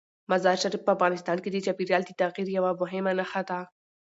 مزارشریف 0.31 0.81
په 0.85 0.91
افغانستان 0.95 1.37
کې 1.43 1.49
د 1.51 1.57
چاپېریال 1.65 2.03
د 2.05 2.11
تغیر 2.21 2.47
یوه 2.57 2.71
مهمه 2.81 3.11
نښه 3.19 3.41
ده. 3.49 3.59